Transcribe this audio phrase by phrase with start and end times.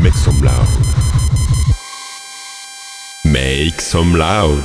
[0.00, 0.68] Make some loud.
[3.24, 4.62] Make some loud.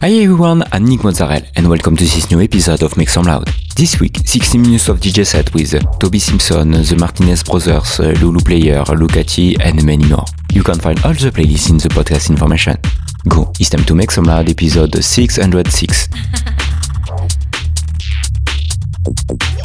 [0.00, 3.48] Hi everyone, I'm Nick Mozzarella and welcome to this new episode of Make Some Loud.
[3.76, 8.84] This week, 60 minutes of DJ set with Toby Simpson, the Martinez Brothers, Lulu Player,
[8.84, 10.24] Lucati and many more.
[10.52, 12.76] You can find all the playlists in the podcast information.
[13.28, 16.08] Go, it's time to Make Some Loud episode 606.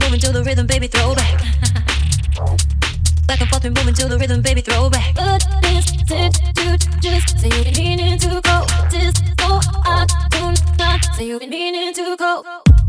[0.00, 1.42] forth, moving to the rhythm, baby, throw back.
[3.40, 5.14] And forth, moving to the rhythm, baby, throw back.
[5.14, 8.66] But this did you just say you've been meaning to go?
[8.90, 12.81] This so I do not say you've been meaning to go.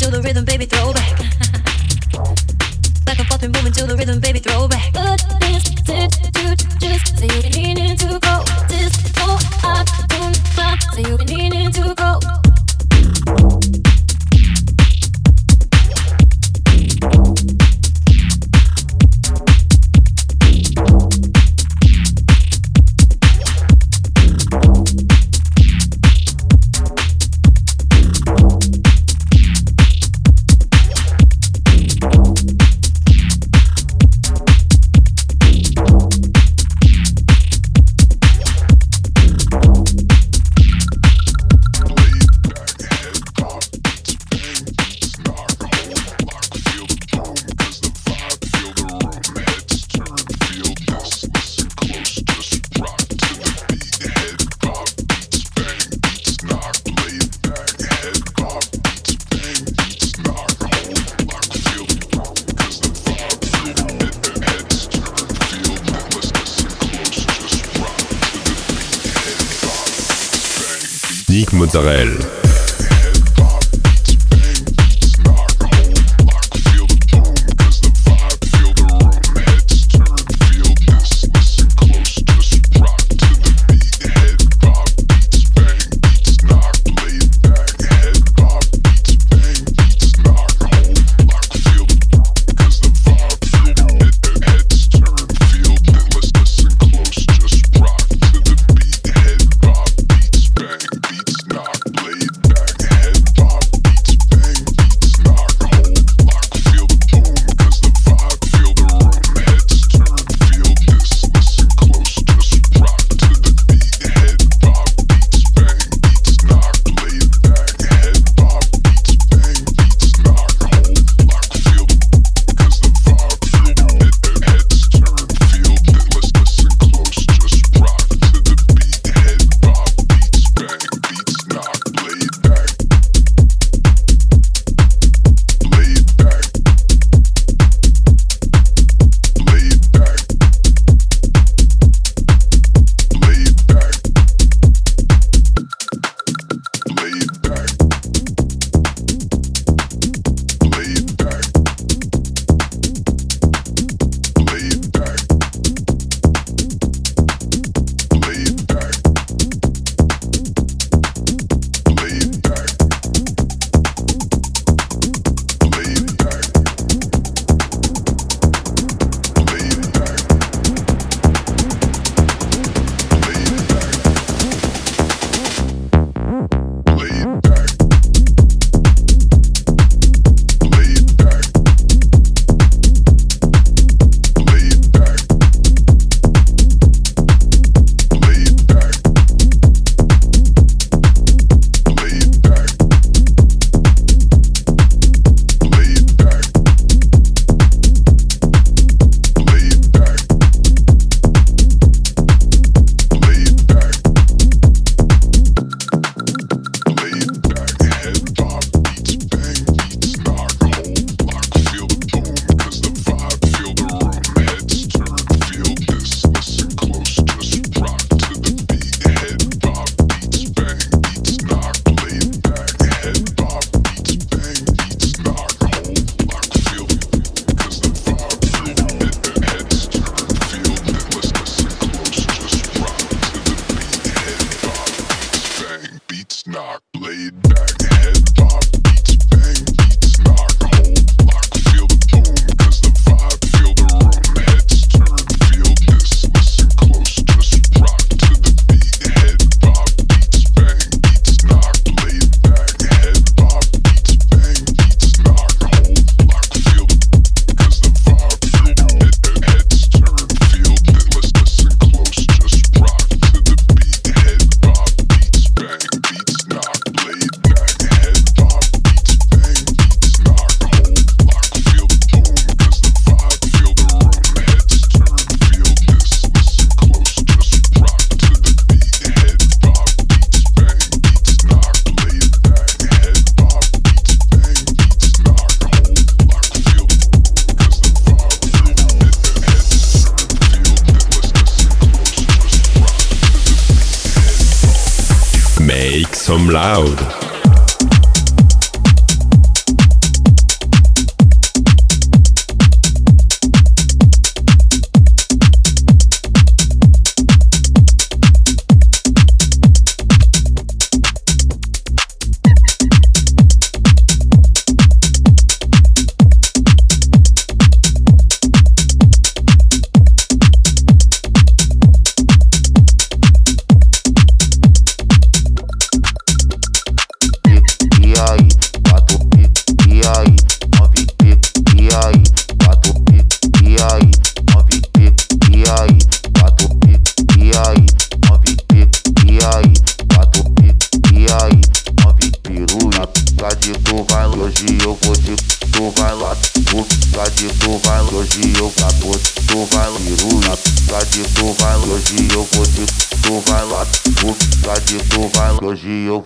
[0.00, 1.18] To the rhythm, baby, throw back.
[3.04, 5.39] Back and forth, we're moving to the rhythm, baby, throw back.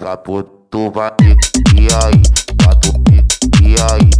[0.04, 1.16] Batuca pro tuba
[1.75, 2.23] e aí,
[2.62, 3.25] batuca
[3.62, 4.13] e aí.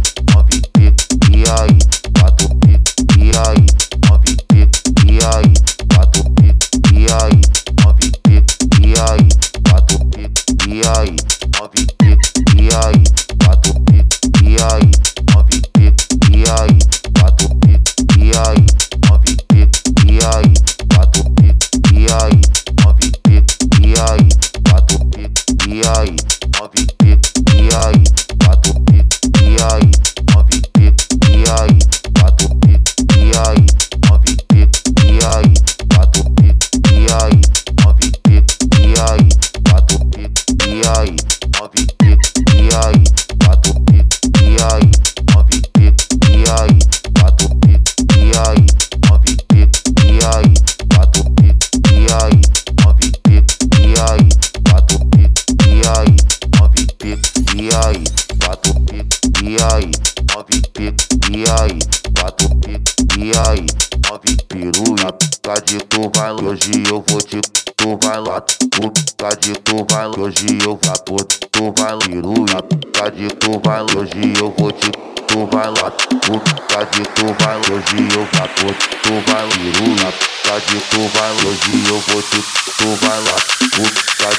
[65.45, 67.39] tá de tu vai hoje eu vou te
[67.77, 68.91] tu vai lá tu
[69.39, 72.61] de tu vai hoje eu vou te tu vai piruia
[72.91, 74.89] tá de tu vai hoje eu vou te
[75.27, 80.57] tu vai lá tu de tu vai hoje eu vou te tu vai piruia tá
[80.57, 82.41] de tu vai hoje eu vou te
[82.79, 83.83] tu vai lá tu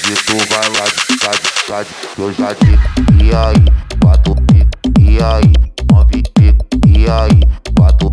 [0.02, 0.86] de tu vai lá
[1.20, 2.78] tá de tá de eu já te
[3.22, 3.64] e aí
[4.02, 5.52] quatro pico e aí
[5.88, 7.40] nove pico e aí
[7.76, 8.10] quatro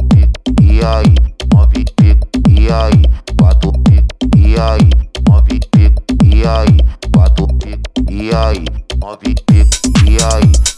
[4.53, 4.89] e aí,
[5.27, 6.77] move pico, e aí,
[7.09, 8.63] bato pico, e aí,
[8.99, 9.71] move pico,
[10.07, 10.72] e aí.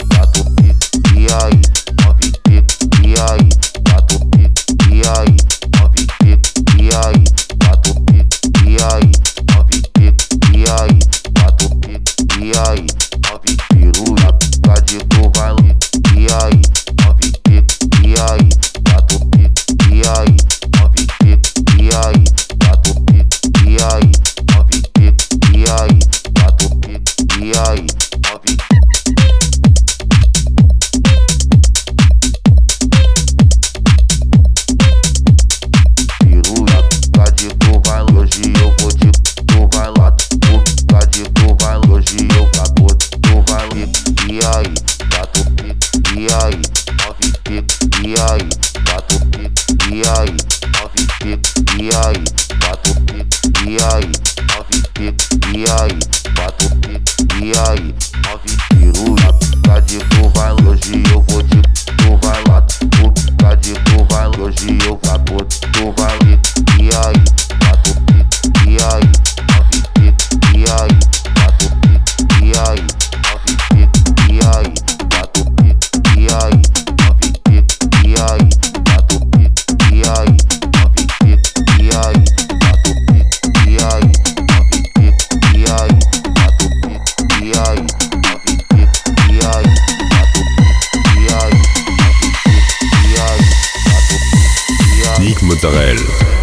[95.46, 96.35] Mozzarella.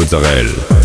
[0.00, 0.79] Mozzarella.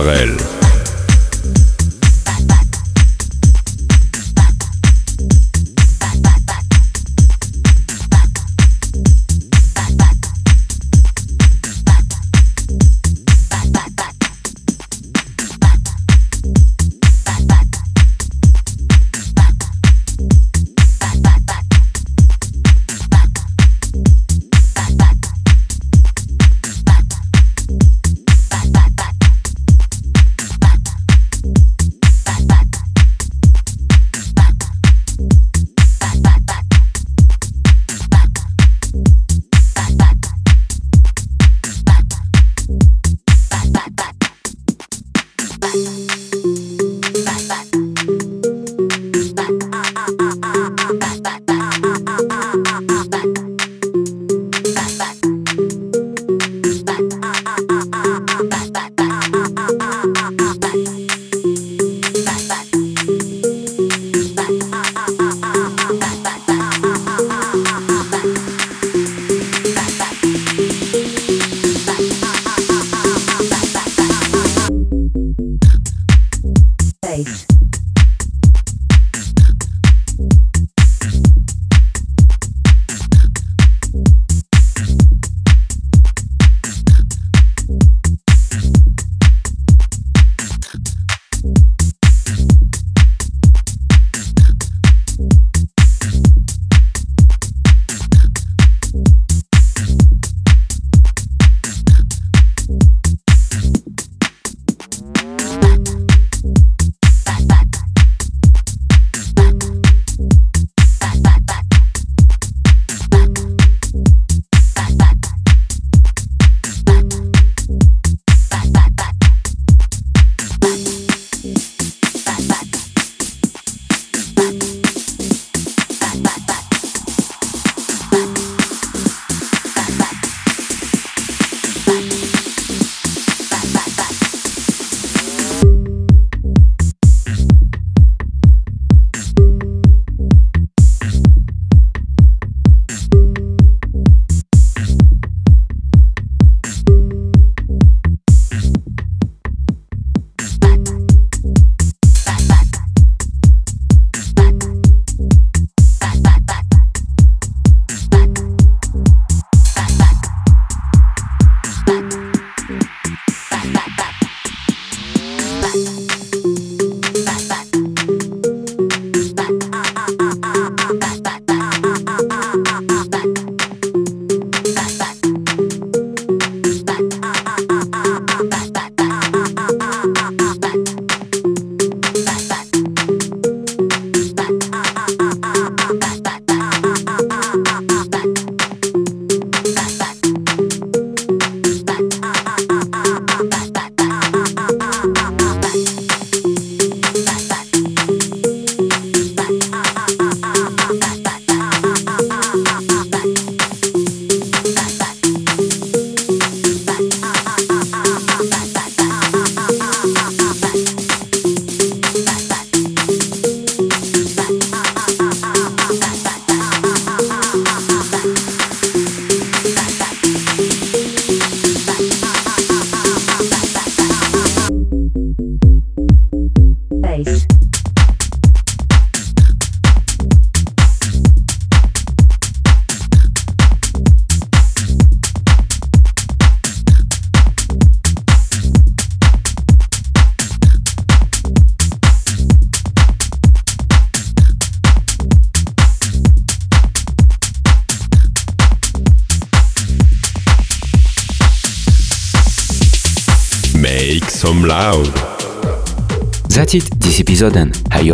[0.00, 0.59] Israël.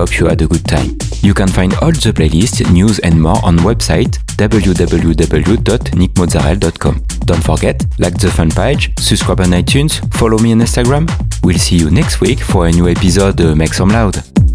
[0.07, 0.97] hope you had a good time.
[1.23, 7.03] You can find all the playlists, news and more on website www.nickmozzarel.com.
[7.25, 11.11] Don't forget, like the fan page, subscribe on iTunes, follow me on Instagram.
[11.43, 14.46] We'll see you next week for a new episode Make Some Loud.